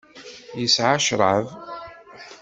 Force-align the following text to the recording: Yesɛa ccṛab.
Yesɛa 0.59 0.97
ccṛab. 1.05 1.45